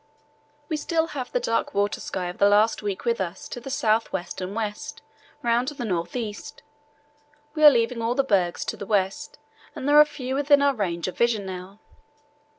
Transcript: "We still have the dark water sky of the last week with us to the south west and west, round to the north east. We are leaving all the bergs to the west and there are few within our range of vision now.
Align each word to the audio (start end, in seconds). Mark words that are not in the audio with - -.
"We 0.67 0.77
still 0.77 1.05
have 1.13 1.31
the 1.31 1.39
dark 1.39 1.75
water 1.75 1.99
sky 2.01 2.25
of 2.25 2.39
the 2.39 2.49
last 2.49 2.81
week 2.81 3.05
with 3.05 3.21
us 3.21 3.47
to 3.49 3.59
the 3.61 3.69
south 3.69 4.11
west 4.11 4.41
and 4.41 4.55
west, 4.55 5.03
round 5.43 5.67
to 5.67 5.75
the 5.75 5.85
north 5.85 6.15
east. 6.15 6.63
We 7.53 7.63
are 7.63 7.69
leaving 7.69 8.01
all 8.01 8.15
the 8.15 8.23
bergs 8.23 8.65
to 8.65 8.75
the 8.77 8.87
west 8.87 9.37
and 9.75 9.87
there 9.87 9.99
are 9.99 10.05
few 10.05 10.33
within 10.33 10.63
our 10.63 10.73
range 10.73 11.07
of 11.07 11.15
vision 11.19 11.45
now. 11.45 11.77